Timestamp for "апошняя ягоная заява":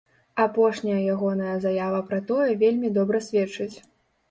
0.45-2.01